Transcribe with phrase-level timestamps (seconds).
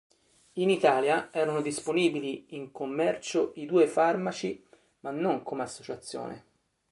[0.53, 4.65] In Italia erano disponibili in commercio i due farmaci
[5.01, 6.45] ma non come associazione.